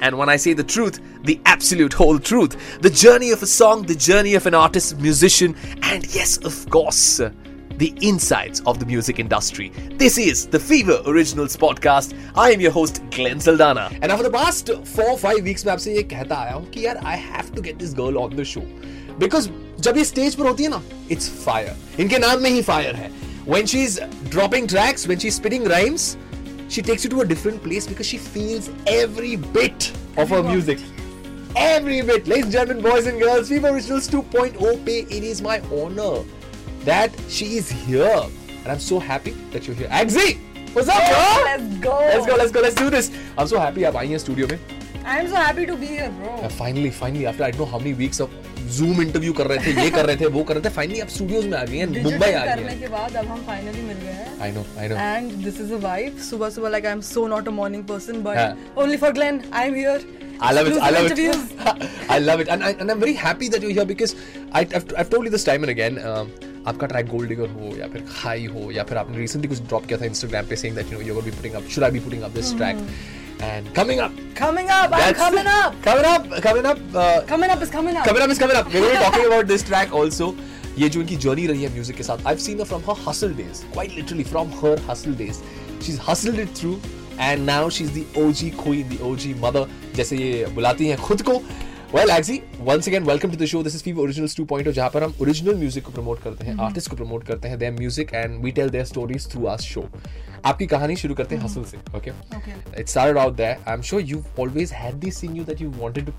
[0.00, 2.80] and when I say the truth, the absolute whole truth.
[2.80, 7.20] The journey of a song, the journey of an artist, musician, and yes, of course,
[7.78, 9.70] the insights of the music industry.
[9.96, 12.16] This is the Fever Originals podcast.
[12.36, 13.98] I am your host Glenn Saldanha.
[14.02, 18.36] And over the past four five weeks maybe I have to get this girl on
[18.36, 18.64] the show
[19.18, 19.48] because
[19.80, 21.74] जब ये stage, पर it's fire.
[21.98, 23.98] In her name, he fire When she's
[24.30, 26.16] dropping tracks, when she's spitting rhymes,
[26.74, 30.80] she takes you to a different place because she feels every bit of her music.
[31.54, 32.26] Every bit.
[32.26, 36.24] Ladies and gentlemen, boys and girls, Fever Originals 2.0 Pay, it is my honor
[36.80, 38.26] that she is here.
[38.64, 39.86] And I'm so happy that you're here.
[39.86, 40.40] Agsy,
[40.72, 41.44] What's up, bro?
[41.44, 41.90] Let's go.
[41.90, 43.12] Let's go, let's go, let's do this.
[43.38, 44.58] I'm so happy I'm in a studio, man.
[45.04, 46.34] I'm so happy to be here, bro.
[46.34, 48.32] Uh, finally, finally, after I don't know how many weeks of
[48.72, 51.08] Zoom interview कर रहे थे, ये कर रहे थे, वो कर रहे थे, finally आप
[51.08, 53.98] studios में आ गई हैं, मुंबई आ गई करने के बाद अब हम finally मिल
[54.02, 54.28] गए हैं.
[54.46, 54.96] I know, I know.
[54.96, 56.20] And this is a vibe.
[56.30, 58.56] सुबह सुबह like I'm so not a morning person, but हाँ.
[58.76, 60.00] only for Glenn, I'm here.
[60.40, 60.80] I love it.
[60.82, 61.20] I love it.
[62.10, 64.16] I love it, and I, and I'm very happy that you're here because
[64.52, 66.02] I, I've, I've told you this time and again.
[66.14, 66.34] Um,
[66.66, 69.86] आपका track gold digger हो या फिर high हो या फिर आपने recently कुछ drop
[69.86, 71.90] किया था इंस्टाग्राम पे saying that you know you gonna be putting up should I
[71.90, 72.76] be putting up this track
[73.40, 74.12] And coming up.
[74.34, 74.90] Coming up.
[74.92, 75.82] I'm coming up.
[75.82, 76.42] Coming up.
[76.42, 76.78] Coming up.
[76.94, 78.04] Uh, coming up is coming up.
[78.04, 78.66] Coming up is coming up.
[78.66, 80.34] We're going to be talking about this track also.
[80.78, 83.62] ये जो इनकी journey रही है music के साथ I seen from her hustle days
[83.72, 85.36] quite literally from her hustle days
[85.84, 86.72] she is hustled it through
[87.20, 91.22] and now she is the OG खोई the OG mother जैसे ये बुलाती हैं खुद
[91.22, 91.40] को
[91.94, 95.02] well XC once again welcome to the show this is fever originals 2.0 जहाँ पर
[95.02, 96.66] हम ओरिजिनल म्यूज़िक को प्रमोट करते हैं mm-hmm.
[96.66, 99.84] आर्टिस्ट को प्रमोट करते हैं their music and we tell their stories through our show
[100.44, 101.66] आपकी कहानी शुरू करते हैं mm-hmm.
[101.66, 105.36] हसल से okay it's started out there I am sure you always had this in
[105.36, 106.12] you that you wanted to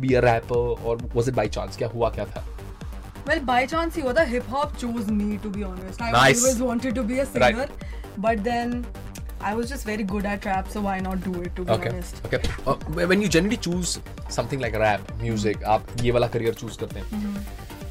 [0.00, 2.44] be a rapper और was it by chance क्या हुआ क्या था?
[3.28, 4.24] Well, by chance, ही हुआ था.
[4.32, 6.02] Hip hop chose me to be honest.
[6.02, 6.42] I nice.
[6.42, 7.86] always wanted to be a singer, right.
[8.18, 8.76] but then
[9.40, 11.54] I was just very good at rap, so why not do it?
[11.56, 11.90] To be Okay.
[11.90, 12.22] honest.
[12.26, 12.40] Okay.
[12.66, 12.74] Uh,
[13.12, 13.98] when you generally choose
[14.28, 17.46] something like rap, music, आप ये वाला career choose करते हैं.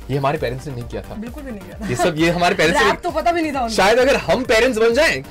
[0.09, 1.15] ये हमारे parents ने नहीं किया था.
[1.21, 1.87] बिल्कुल भी नहीं किया था.
[1.89, 4.77] ये सब ये हमारे पेरेंट्स Rap तो पता भी नहीं था शायद अगर हम पेरेंट्स
[4.79, 5.23] बन जाएँ.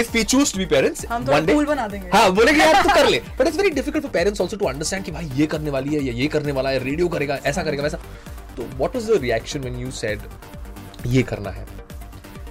[0.00, 2.08] If we choose to be parents हम थोड़ा cool बना देंगे.
[2.14, 5.04] हाँ बोलेंगे यार तू कर ले but it's very difficult for parents also to understand
[5.04, 7.82] कि भाई ये करने वाली है या ये करने वाला है रेडियो करेगा ऐसा करेगा
[7.82, 7.98] वैसा
[8.56, 10.20] तो what was the reaction when you said
[11.06, 11.66] ये करना है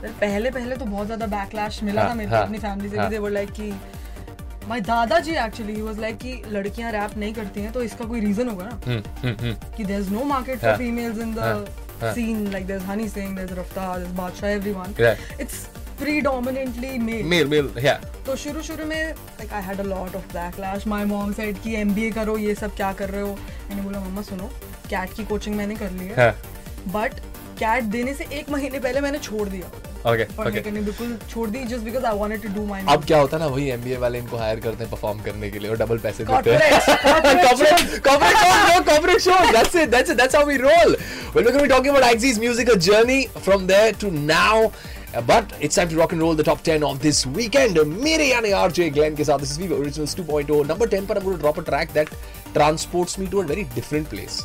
[0.03, 2.97] पहले पहले तो बहुत ज़्यादा बैकलैश मिला हाँ, था मेरे को हाँ, अपनी फैमिली से
[2.97, 3.09] हाँ.
[3.09, 3.73] दे वर लाइक कि
[4.67, 8.19] माय दादाजी एक्चुअली ही वाज लाइक कि लड़कियाँ रैप नहीं करती हैं तो इसका कोई
[8.19, 8.79] रीजन होगा ना?
[8.85, 12.13] हम्म हम्म हम्म। कि देयर इज़ नो मार्केट हाँ, फॉर फीमेल्स इन हाँ, द हाँ.
[12.13, 14.93] Scene like there is Honey Singh there is Raftaar there is Badshah everyone.
[15.41, 15.65] It's
[15.99, 17.93] predominantly male male male या
[18.25, 21.75] तो शुरू शुरू में like I had a lot of backlash my mom said कि
[21.75, 23.35] MBA करो ये सब क्या कर रहे हो?
[23.69, 24.49] मैंने बोला मम्मा सुनो
[24.89, 26.15] कैट की कोचिंग मैंने कर ली है.
[26.15, 27.19] हाँ। बट
[27.59, 29.67] कैट देने से एक महीने पहले मैंने छोड़ दिया।
[30.09, 33.37] ओके ओके बिल्कुल छोड़ दी just because I wanted to do my अब क्या होता
[33.37, 35.97] है ना वही एमबीए वाले इनको हायर करते हैं परफॉर्म करने के लिए और डबल
[36.05, 40.95] पैसे देते हैं bro corporate shows that's it that's it that's how we roll
[41.35, 44.11] well we're going to be talking about Axie's musical journey from there to
[45.13, 47.77] Uh, but it's time to rock and roll the top 10 of this weekend.
[48.03, 50.59] मेरे यानी RJ Glenn के साथ this is Viva Originals 2.0.
[50.67, 52.13] Number 10 पर I'm going to drop a track that
[52.53, 54.37] transports me to a very different place.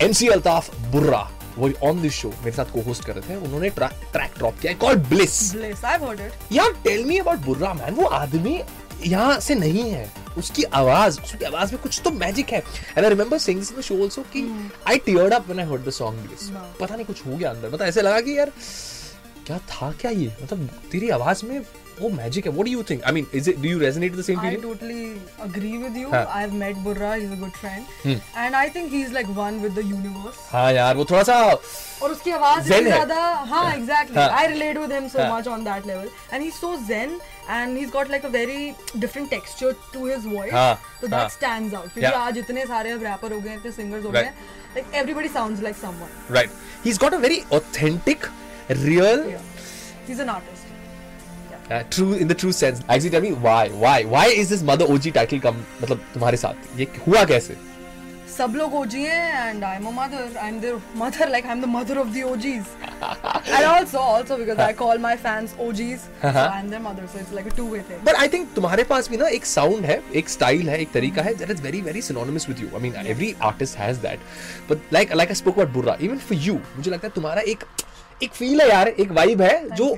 [0.00, 1.26] MC Altaf Burra
[1.58, 4.78] वो on this show मेरे साथ co-host कर रहे थे उन्होंने ट्रैक ड्रॉप किया है
[4.78, 8.60] called bliss bliss i've heard it यार tell me about Burra man वो आदमी
[9.06, 13.08] यहाँ से नहीं है। उसकी आवाज़ उसकी आवाज़ में कुछ तो मैजिक है। And I
[13.10, 14.42] remember sing in the show also कि
[14.88, 16.48] I teared up when I heard the song bliss
[16.80, 18.52] पता नहीं कुछ हो गया अंदर। मतलब ऐसे लगा कि यार
[19.48, 20.32] क्या था क्या ये?
[20.42, 21.58] मतलब तेरी आवाज़ में
[22.00, 24.22] वो मैजिक है। What do you think I mean is it do you resonate the
[24.22, 25.00] same feeling I totally
[25.44, 28.92] agree with you I have met Burra he is a good friend and I think
[28.92, 31.38] he is like one with the universe हाँ यार वो थोड़ा सा
[32.02, 33.16] और उसकी आवाज़ भी ज़्यादा
[33.52, 36.76] हाँ exactly I relate with him so much on that level and he is so
[36.86, 41.30] zen and he is got like a very different texture to his voice so that
[41.30, 44.22] stands out क्योंकि आज इतने सारे अब wrapper हो गए हैं इतने singers हो गए
[44.22, 44.34] हैं
[44.76, 46.50] like everybody sounds like someone right
[46.84, 48.26] he is got a very authentic
[48.70, 49.42] real yeah.
[50.08, 50.64] he's an artist
[51.70, 52.78] Uh, true in the true sense.
[52.88, 56.78] Actually, tell me why, why, why is this mother OG title come मतलब तुम्हारे साथ
[56.78, 57.56] ये हुआ कैसे?
[58.36, 61.98] सब लोग ओजी हैं and I'm a mother I'm their mother like I'm the mother
[62.02, 62.68] of the OGs
[63.56, 67.32] and also also because I call my fans OGs so I'm their mother so it's
[67.38, 70.00] like a two way thing But I think तुम्हारे पास भी ना एक sound है
[70.22, 72.70] एक style है एक तरीका है that is very very synonymous with you.
[72.78, 74.24] I mean every artist has that.
[74.70, 77.64] But like like I spoke about Burra, even for you, मुझे लगता है तुम्हारा एक
[78.22, 79.94] एक फील है यार एक वाइब है जो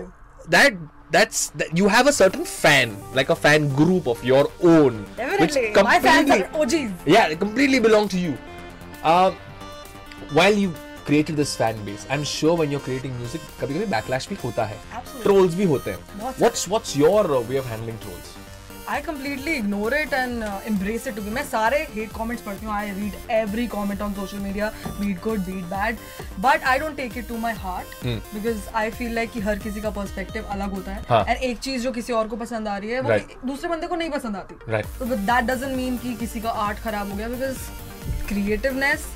[0.56, 0.78] that
[1.14, 5.62] that's that you have a certain fan like a fan group of your own Definitely.
[5.88, 7.08] My fans are OGs.
[7.14, 8.34] yeah completely belong to you
[9.12, 9.32] uh,
[10.38, 10.70] while you
[11.08, 14.64] created this fan base i'm sure when you're creating music कभी कभी backlash भी होता
[14.72, 15.24] है Absolutely.
[15.26, 18.30] trolls भी होते हैं what's what's your uh, way of handling trolls
[18.90, 22.74] I completely ignore it and embrace it to be मैं सारे हेट कॉमेंट्स पढ़ती हूँ।
[22.74, 25.96] I read every comment on social media read good read bad
[26.40, 29.80] but I don't take it to my heart because I feel like कि हर किसी
[29.80, 32.76] का perspective अलग होता है। हाँ। एंड एक चीज़ जो किसी और को पसंद आ
[32.78, 36.50] रही है वो दूसरे बंदे को नहीं पसंद आती। दैट डजेंट मीन कि किसी का
[36.66, 37.58] आर्ट खराब हो गया because
[38.28, 39.06] creativeness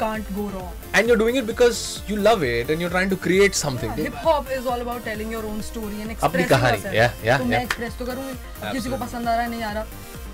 [0.00, 0.72] can't go wrong.
[0.94, 4.16] and you're doing it because you love it and you're trying to create something hip
[4.24, 7.38] hop is all about telling your own story and अपनी expressing कहानी, yourself yeah, yeah,
[7.38, 7.64] तो मैं yeah.
[7.64, 9.84] Express तो करूंगी अब किसी को पसंद आ रहा है नहीं आ रहा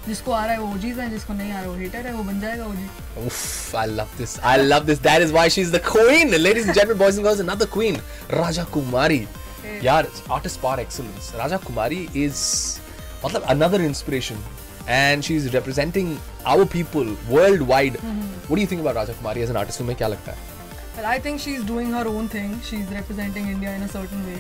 [0.06, 2.12] जिसको आ रहा है वो ओजीज है जिसको नहीं आ रहा है वो हेटर है
[2.14, 2.88] वो बन जाएगा ओजी
[3.24, 4.34] Oof, I love this.
[4.52, 5.00] I love this.
[5.06, 6.30] That is why she's the queen.
[6.42, 7.98] Ladies and gentlemen, boys and girls, another queen.
[8.40, 9.20] Raja Kumari.
[9.86, 11.28] Yeah, it's artist par excellence.
[11.42, 12.40] Raja Kumari is
[13.22, 14.42] matlab, another inspiration.
[14.87, 17.93] and she's representing our people worldwide.
[17.93, 18.21] Mm-hmm.
[18.47, 19.79] What do you think about Raja Kumari as an artist?
[19.81, 20.35] तुम्हें क्या लगता
[20.97, 22.59] Well, I think she's doing her own thing.
[22.67, 24.37] She's representing India in a certain way,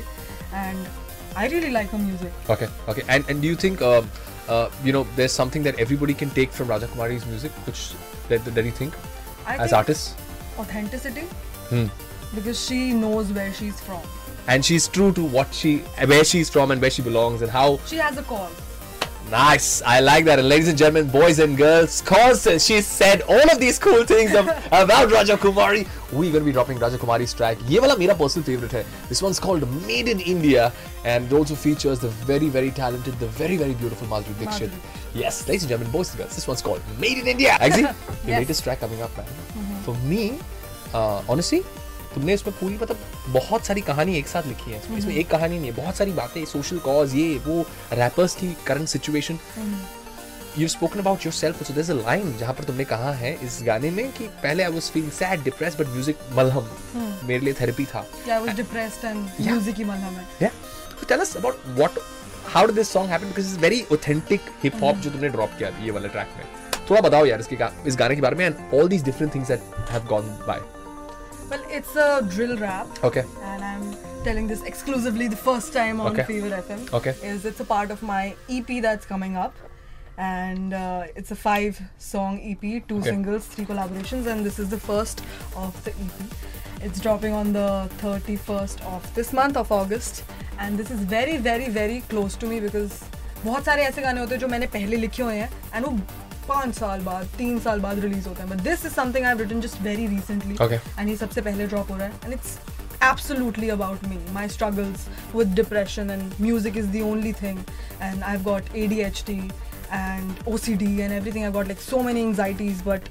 [0.53, 0.87] and
[1.35, 2.31] I really like her music.
[2.49, 3.03] Okay, okay.
[3.07, 4.01] And and do you think uh,
[4.49, 7.83] uh, you know there's something that everybody can take from Raja Kumari's music, which
[8.29, 8.97] that, that you think
[9.45, 10.15] I as think artists?
[10.63, 11.27] Authenticity.
[11.73, 11.85] Hmm.
[12.33, 14.01] Because she knows where she's from.
[14.47, 15.77] And she's true to what she,
[16.13, 17.79] where she's from and where she belongs and how.
[17.85, 18.49] She has a call.
[19.29, 19.81] Nice.
[19.81, 20.39] I like that.
[20.39, 24.33] And ladies and gentlemen, boys and girls, cause she said all of these cool things
[24.33, 25.85] of, about Raja Kumari.
[26.13, 27.57] We're going to be dropping Raja Kumari's track.
[28.17, 30.71] personal favorite This one's called Made in India
[31.03, 34.71] and it also features the very, very talented, the very, very beautiful Madhuri Dixit.
[35.13, 37.57] Yes, ladies and gentlemen, boys and girls, this one's called Made in India.
[37.59, 37.95] Agsy, yes.
[38.25, 39.25] the latest track coming up, man.
[39.25, 39.83] Mm -hmm.
[39.83, 40.23] For me,
[40.93, 41.63] uh, honestly,
[42.17, 42.97] तुमने इसमें पूरी मतलब
[43.33, 46.11] बहुत सारी कहानी एक साथ लिखी है। इसमें इसमें एक कहानी नहीं है बहुत सारी
[46.23, 47.61] बातें सोशल कॉज ये वो
[47.93, 49.39] रैपर्स की current situation
[50.57, 53.89] you spoken about yourself so there's a line जहाँ पर तुमने कहा है इस गाने
[53.91, 56.69] में कि पहले I was feeling sad depress but music मलहम
[57.27, 59.51] मेरे लिए थेरेपी था। Yeah, I was depressed and Yeah.
[59.51, 60.25] music ही मलहम है.
[60.41, 60.55] yeah.
[61.01, 61.99] So tell us about what
[62.53, 63.33] how did this song happen?
[63.33, 66.45] Because it's very authentic hip hop जो तुमने drop किया ये वाले ट्रैक में।
[66.89, 67.57] थोड़ा बताओ यार इसके
[67.89, 70.61] इस गाने के बारे में and all these different things that have gone by
[71.50, 72.98] Well, it's a drill rap.
[73.04, 73.82] Okay and I'm
[74.26, 76.24] telling this exclusively the first time on Okay.
[76.30, 76.82] Fever FM.
[77.00, 77.14] Okay.
[77.32, 78.22] Is it's a part of my
[78.56, 79.54] EP that's coming up,
[80.28, 83.10] and uh, it's a five-song EP, two Okay.
[83.10, 85.22] singles, three collaborations, and this is the first
[85.64, 86.36] of the EP.
[86.88, 87.66] It's dropping on the
[88.04, 90.22] 31st of this month of August,
[90.58, 93.00] and this is very, very, very close to me because
[93.44, 95.90] बहुत सारे ऐसे गाने होते हैं जो मैंने पहले लिखे हुए हैं एंड वो
[96.48, 99.60] पाँच साल बाद तीन साल बाद रिलीज होते हैं but this is something I written
[99.60, 100.78] just very recently Okay.
[100.98, 102.58] And ये सबसे पहले ड्रॉप हो रहा है and it's
[103.04, 105.04] absolutely about me my struggles
[105.38, 107.56] with depression and music is the only thing
[108.08, 109.32] and i've got adhd
[110.00, 113.08] and ocd and everything i've got like so many anxieties but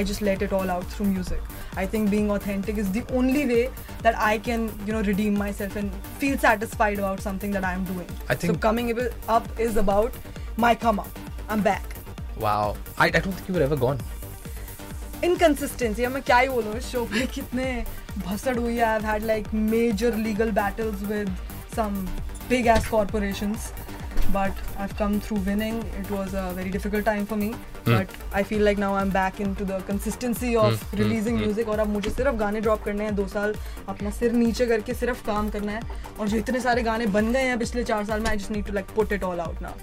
[0.00, 1.50] i just let it all out through music
[1.84, 3.60] i think being authentic is the only way
[4.06, 8.08] that i can you know redeem myself and feel satisfied about something that i'm doing
[8.28, 8.94] I think- so coming
[9.38, 10.22] up is about
[10.68, 11.97] my come up i'm back
[12.39, 13.99] Wow I, I don't think you were ever gone
[15.27, 17.65] inconsistency अब मैं क्या ही बोलूँ इस show पे कितने
[18.25, 21.29] भसड़ हुई है I've had like major legal battles with
[21.75, 21.97] some
[22.49, 23.71] big ass corporations
[24.33, 27.85] but I've come through winning it was a very difficult time for me mm.
[27.85, 30.99] but I feel like now I'm back into the consistency of mm.
[30.99, 31.45] releasing mm.
[31.45, 33.55] music और अब मुझे सिर्फ़ गाने drop करने हैं दो साल
[33.89, 35.81] अपना सिर नीचे करके सिर्फ़ काम करना है
[36.19, 38.71] और जो इतने सारे गाने बन गए हैं पिछले चार साल में I just need
[38.71, 39.73] to like put it all out now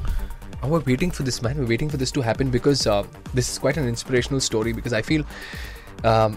[0.62, 1.58] Oh, we're waiting for this, man.
[1.58, 4.72] We're waiting for this to happen because uh, this is quite an inspirational story.
[4.72, 5.24] Because I feel
[6.04, 6.36] um,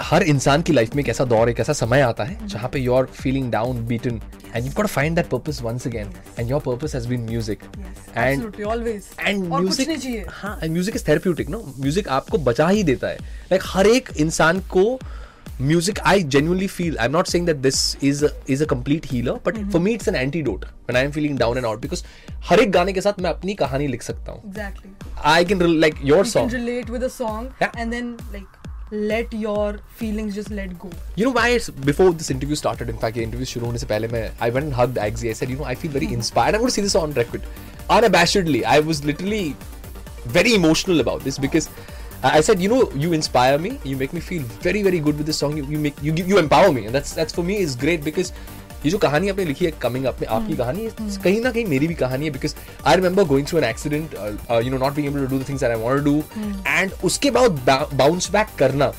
[0.00, 2.80] हर इंसान की life में एक ऐसा दौर एक ऐसा समय आता है जहाँ पे
[2.80, 4.20] you are feeling down beaten
[4.54, 8.42] and you find that purpose once again and your purpose has been music yes and
[8.42, 12.38] absolutely always and और कुछ नहीं म्यूज़िक हाँ and music is therapeutic no music आपको
[12.48, 13.18] बचा ही देता है
[13.52, 14.98] लाइक हर एक इंसान को
[15.61, 17.77] music I genuinely feel i'm not saying that this
[18.09, 21.13] is a, is a complete healer but for me it's an antidote when i am
[21.15, 22.03] feeling down and out because
[22.49, 24.91] हर एक गाने के साथ मैं अपनी कहानी लिख सकता हूँ exactly
[25.33, 26.49] I can rel- like your you song.
[26.51, 27.79] can relate with a song Yeah.
[27.83, 28.53] and then like
[29.07, 29.63] let your
[30.01, 30.89] feelings just let go
[31.21, 31.47] You know why?
[31.55, 34.49] It's, before this interview started, in fact, ये interview शुरू होने से पहले मैं I
[34.57, 35.31] went and hugged Agsy.
[35.31, 36.55] I said, you know, I feel very inspired.
[36.59, 37.49] I'm going to say this on record,
[37.97, 38.61] unabashedly.
[38.75, 39.43] I was literally
[40.37, 41.90] very emotional about this because I
[42.23, 43.71] I said, you know, you inspire me.
[43.83, 45.57] You make me feel very, very good with this song.
[45.57, 48.03] You, you make you give you empower me, and that's that's for me is great
[48.11, 48.31] because
[48.85, 51.65] ये जो कहानी आपने लिखी है coming up में आपकी कहानी है कहीं ना कहीं
[51.65, 52.53] मेरी भी कहानी है because
[52.87, 54.13] I remember going through an accident
[54.65, 56.23] you know not being able to do the things that I want to do
[56.67, 57.59] and उसके बाद
[57.93, 58.91] बाउंस बैक करना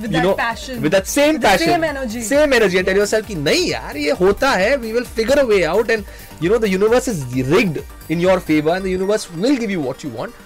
[0.00, 0.80] With you that know passion.
[0.84, 2.22] with that same With the passion same energy.
[2.30, 5.46] same energy and tell yourself कि नहीं यार ये होता है we will figure a
[5.50, 6.10] way out and
[6.44, 7.22] you know the universe is
[7.52, 7.78] rigged
[8.16, 10.42] in your favor and the universe will give you what you want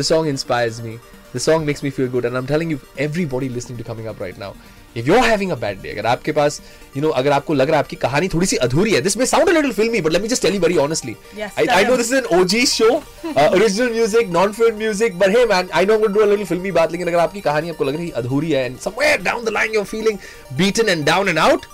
[0.00, 0.96] the song inspires me
[1.36, 4.20] the song makes me feel good and I'm telling you everybody listening to coming up
[4.24, 4.50] right now
[5.00, 6.60] if you're having a bad day अगर आपके पास
[6.96, 9.28] you know अगर आपको लग रहा है आपकी कहानी थोड़ी सी अधूरी है this may
[9.32, 11.76] sound a little filmy but let me just tell you very honestly Yes, I, tell
[11.78, 11.98] I know us.
[12.02, 12.90] this is an OG show
[13.34, 16.30] uh, original music non-film music but hey man I know I'm going to do a
[16.32, 19.18] little filmy बात लेकिन अगर आपकी कहानी आपको लग रही है अधूरी है and somewhere
[19.28, 20.22] down the line you're feeling
[20.62, 21.68] beaten and down and out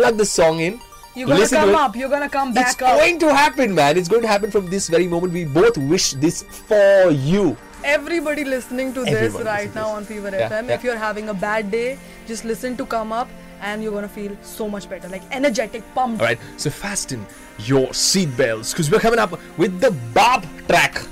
[0.00, 0.78] plug this song in
[1.15, 1.95] You're gonna Listen come to up.
[1.95, 2.93] You're gonna come back it's up.
[2.93, 3.97] It's going to happen, man.
[3.97, 5.31] It's going to happen from this very moment.
[5.33, 7.55] We both wish this for you.
[7.83, 9.97] Everybody listening to this right now this.
[9.97, 10.73] on Fever yeah, FM, yeah.
[10.73, 13.29] if you're having a bad day, just listen to Come Up
[13.61, 15.07] and you're gonna feel so much better.
[15.07, 16.19] Like energetic, pumped.
[16.19, 17.27] Alright, so fasten
[17.59, 21.03] your seatbelts because we're coming up with the Bob track.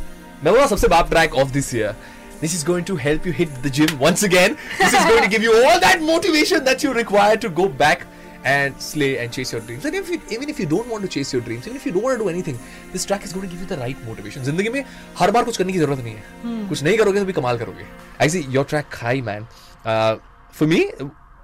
[0.41, 1.96] Remember, the Bob track of this year.
[2.39, 4.58] This is going to help you hit the gym once again.
[4.79, 8.08] This is going to give you all that motivation that you require to go back
[8.43, 9.86] and slay and chase your dreams.
[9.86, 11.91] And if you, even if you don't want to chase your dreams, even if you
[11.91, 12.57] don't want to do anything,
[12.91, 14.43] this track is going to give you the right motivation.
[14.43, 14.83] ज़िंदगी में
[15.17, 18.29] हर बार कुछ करने की ज़रूरत नहीं है कुछ नहीं करोगे तो भी कमाल करोगे
[18.29, 19.45] सी योर ट्रैक खाई मैन
[19.86, 20.81] फॉर मी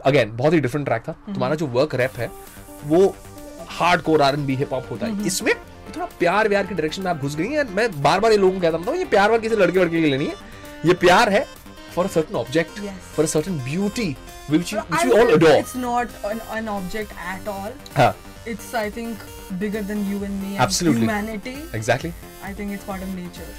[0.05, 2.31] अगेन बहुत ही डिफरेंट ट्रैक था तुम्हारा जो वर्क रैप है
[2.85, 3.15] वो
[3.69, 5.53] hard core R n B hip hop होता है इसमें
[5.95, 8.53] थोड़ा प्यार व्यार की डायरेक्शन में आप घुस गई हैं मैं बार बार ये लोगों
[8.53, 10.35] को कहता हूँ ये प्यार वार किसी लड़के लड़के के लिए नहीं है
[10.85, 11.45] ये प्यार है
[11.95, 12.79] for a certain object.
[13.15, 14.15] For a certain beauty
[14.48, 17.72] which you, which I we all feel adore It's not an, an object at all.
[17.96, 18.14] हाँ
[18.52, 19.18] It's I think
[19.58, 21.02] bigger than you and me and Absolutely.
[21.06, 21.56] humanity.
[21.80, 22.12] exactly
[22.48, 23.50] I think it's part of nature.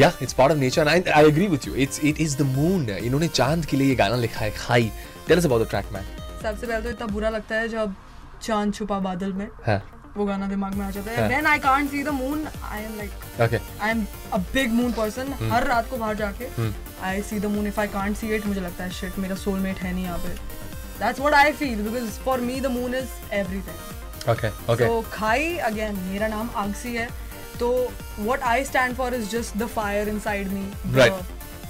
[0.00, 2.46] yeah it's part of nature and I, I agree with you it's it is the
[2.52, 4.90] moon इन्होंने चांद के लिए ये गाना लिखा है खाई
[5.28, 6.06] tell us about the track man
[6.42, 7.94] सबसे पहले तो इतना बुरा लगता है जब
[8.42, 9.78] चांद छुपा बादल में हाँ
[10.17, 12.95] वो गाना दिमाग में आ जाता है। Then I can't see the moon I am
[12.97, 16.47] like okay I am a big moon person हर रात को बाहर जाके
[17.07, 19.79] I see the moon if I can't see it मुझे लगता है शिट मेरा सोलमेट
[19.79, 20.29] है नहीं यहाँ पे।
[20.99, 25.55] That's what I feel because for me the moon is everything okay okay so खाई
[25.69, 27.07] अगेन मेरा नाम आगसी है।
[27.59, 27.69] तो
[28.19, 31.13] what I stand for is just the fire inside me right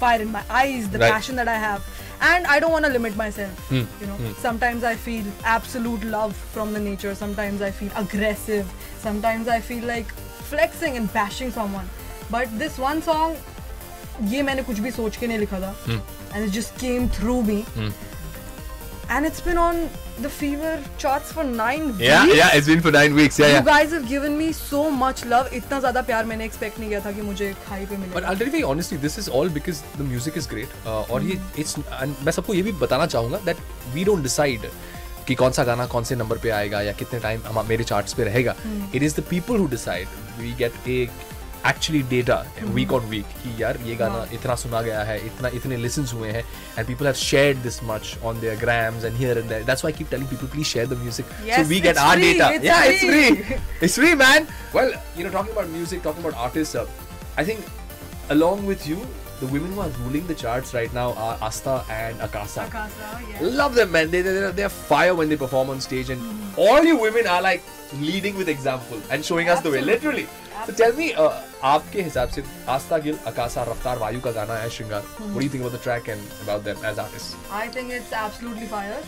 [0.00, 1.82] fire in my eyes the passion that I have
[2.21, 3.57] And I don't want to limit myself.
[3.69, 3.83] Hmm.
[4.01, 7.15] You know, sometimes I feel absolute love from the nature.
[7.15, 8.65] Sometimes I feel aggressive.
[8.99, 10.13] Sometimes I feel like
[10.51, 11.89] flexing and bashing someone.
[12.29, 13.35] But this one song,
[14.21, 15.73] ये मैंने कुछ भी सोच के नहीं लिखा था.
[15.85, 15.99] Hmm.
[16.33, 17.65] And it just came through me.
[19.13, 19.79] And it's been on
[20.25, 22.35] the fever charts for nine yeah weeks.
[22.37, 25.23] yeah it's been for nine weeks yeah You yeah guys have given me so much
[25.33, 25.49] love.
[25.59, 28.29] इतना ज़्यादा प्यार मैंने expect नहीं किया था कि मुझे खाई पे But मिलेगा.
[28.29, 30.77] I'll tell you very honestly, this is all because the music is great.
[30.85, 33.61] Uh, और ये it's and मैं सबको ये भी बताना चाहूँगा that
[33.97, 34.69] we don't decide
[35.27, 38.13] कि कौन सा गाना कौन से नंबर पे आएगा या कितने टाइम हम मेरे चार्ट्स
[38.13, 38.55] पे रहेगा.
[38.95, 40.07] It is the people who decide.
[40.39, 40.97] We get a
[41.68, 42.36] actually data
[42.76, 46.30] week on week कि यार ये गाना इतना सुना गया है इतना इतने लिसन हुए
[46.32, 46.44] हैं
[46.78, 49.98] and people have shared this much on their grams and here and that's why I
[49.98, 53.26] keep telling people please share the music so we get our data yeah it's free
[53.82, 57.66] it's free man well you know talking about music talking about artist I think
[58.30, 58.96] along with you
[59.40, 62.64] the women who are ruling the charts right now are Aastha and Akasa.
[62.64, 63.38] Akasa yeah.
[63.60, 64.10] Love them, man.
[64.10, 66.60] They, they, they're fire when they perform on stage, and mm-hmm.
[66.60, 67.62] all you women are like
[67.94, 69.78] leading with example and showing Absolutely.
[69.80, 70.26] us the way, literally.
[70.68, 71.10] तो tell me
[71.64, 75.04] आपके हिसाब से आस्था गिल अकासा रफ्तार वायु का गाना है Shringar.
[75.20, 78.12] What do you think about the track and about them as artist I think it's
[78.22, 79.00] absolutely fire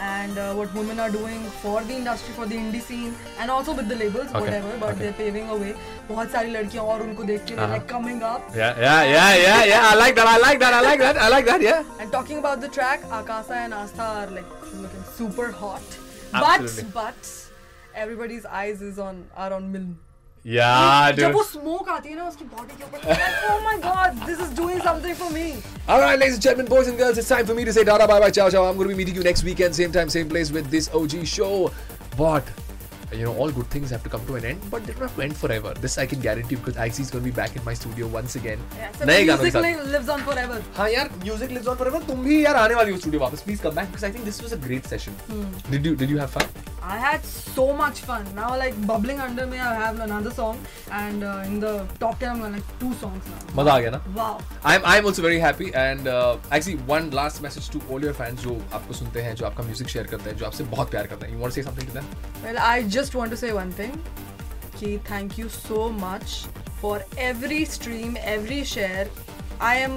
[0.00, 3.92] and what women are doing for the industry for the indie scene and also with
[3.92, 5.74] the labels whatever but they are paving a way
[6.08, 9.98] बहुत सारी लड़कियाँ और उनको देख के like coming up yeah yeah yeah yeah I
[9.98, 12.58] like that I like that I like that I like that yeah and talking about
[12.58, 14.46] the track Akasha and Aastha are like
[15.18, 16.02] super hot
[16.36, 17.32] but but
[18.02, 19.90] everybody's eyes is on are on Milne.
[20.44, 21.20] Yeah, dude.
[21.20, 22.74] जब वो smoke आती है ना उसकी body
[23.50, 25.44] oh my god this is doing something for me.
[25.88, 28.06] All right ladies and gentlemen boys and girls it's time for me to say dada
[28.06, 28.64] bye bye ciao ciao.
[28.64, 31.24] I'm going to be meeting you next weekend same time same place with this OG
[31.24, 31.72] show.
[32.18, 32.52] But
[33.12, 35.16] you know all good things have to come to an end but they don't have
[35.16, 35.72] to end forever.
[35.86, 38.36] This i can guarantee because Agsy is going to be back in my studio once
[38.36, 38.58] again.
[38.76, 39.54] Yeah, so music
[39.94, 40.60] lives on forever.
[40.76, 43.82] हाँ यार music lives on forever तुम भी यार आने वाली studio studio please come
[43.82, 45.20] back because i think this was a great session.
[45.32, 45.50] Hmm.
[45.70, 46.63] did you did you have fun?
[46.86, 48.26] I had so much fun.
[48.36, 50.58] Now, like bubbling under me, I have another song,
[50.92, 53.38] and uh, in the top ten, I'm gonna like two songs now.
[53.56, 54.00] मज़ा आ गया ना?
[54.16, 54.40] Wow.
[54.72, 58.42] I'm I'm also very happy and uh, actually one last message to all your fans
[58.42, 61.26] जो आपको सुनते हैं, जो आपका music share करते हैं, जो आपसे बहुत प्यार करते
[61.26, 61.34] हैं.
[61.34, 62.10] You want to say something to them?
[62.44, 63.94] Well, I just want to say one thing.
[64.80, 66.34] Ki thank you so much
[66.82, 66.96] for
[67.28, 69.06] every stream, every share.
[69.60, 69.96] I am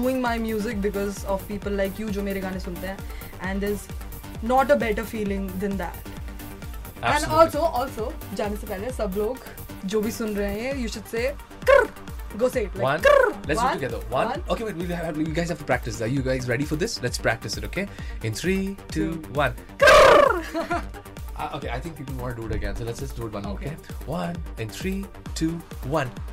[0.00, 2.98] doing my music because of people like you जो मेरे गाने सुनते हैं,
[3.50, 3.86] and there's
[4.54, 6.10] not a better feeling than that.
[7.03, 7.59] And Absolutely.
[7.59, 9.37] also, also जाने से पहले सब लोग
[9.85, 11.33] जो भी सुन रहे हैं, you should say
[12.37, 13.01] go say it like One,
[13.47, 13.99] Let's do One, it together.
[14.09, 14.27] One.
[14.27, 14.43] one.
[14.49, 14.75] Okay, wait.
[14.75, 16.01] We have, you guys have to practice.
[16.01, 17.01] Are you guys ready for this?
[17.01, 17.63] Let's practice it.
[17.63, 17.87] Okay.
[18.23, 19.53] In three, two, one.
[21.39, 23.31] Uh, okay, I think people want to do it again, so let's just do it
[23.31, 23.53] one more.
[23.53, 23.67] Okay.
[23.67, 23.75] Okay.
[24.05, 24.35] One.
[24.57, 25.05] In three,
[25.35, 25.51] two,
[25.87, 26.11] one.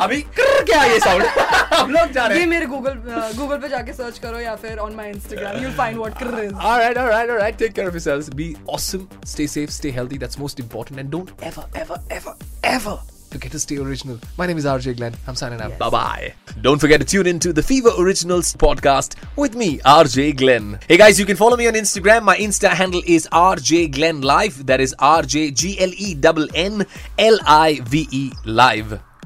[0.00, 1.24] अभी क्या है ये sound?
[1.74, 2.50] हम लोग जा रहे ये हैं.
[2.50, 2.98] मेरे गूगल
[3.38, 6.52] गूगल पे जाके सर्च करो या फिर on my Instagram you'll find what krr is
[6.72, 7.58] All right, all right, all right.
[7.64, 8.30] Take care of yourselves.
[8.42, 9.08] Be awesome.
[9.36, 9.74] Stay safe.
[9.80, 10.22] Stay healthy.
[10.26, 11.04] That's most important.
[11.04, 12.34] And don't ever, ever, ever,
[12.76, 12.96] ever
[13.34, 14.18] forget to stay original.
[14.40, 15.14] My name is RJ Glenn.
[15.30, 15.72] I'm signing out.
[15.78, 16.34] Bye bye.
[16.66, 20.68] Don't forget to tune in to the Fever Originals podcast with me, RJ Glenn.
[20.92, 22.22] Hey guys, you can follow me on Instagram.
[22.30, 24.60] My Insta handle is RJ Glenn Live.
[24.66, 26.86] That is R J G L E N N
[27.30, 28.24] L I V E
[28.60, 28.94] Live.